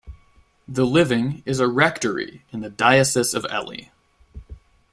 [0.67, 3.89] The living is a rectory in the diocese of Ely.